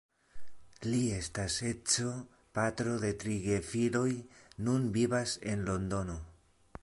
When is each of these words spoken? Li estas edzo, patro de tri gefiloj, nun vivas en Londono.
Li 0.85 1.01
estas 1.17 1.57
edzo, 1.71 2.13
patro 2.59 2.97
de 3.05 3.13
tri 3.25 3.37
gefiloj, 3.45 4.09
nun 4.69 4.87
vivas 4.97 5.37
en 5.53 5.67
Londono. 5.69 6.17